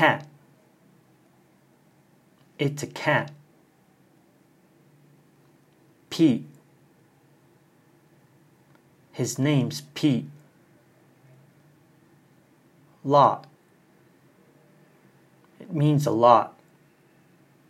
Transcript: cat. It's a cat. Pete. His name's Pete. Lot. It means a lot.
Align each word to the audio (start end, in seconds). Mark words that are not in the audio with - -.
cat. 0.00 0.26
It's 2.58 2.82
a 2.82 2.86
cat. 2.86 3.32
Pete. 6.08 6.46
His 9.12 9.38
name's 9.38 9.82
Pete. 9.92 10.24
Lot. 13.04 13.46
It 15.60 15.70
means 15.70 16.06
a 16.06 16.12
lot. 16.12 16.58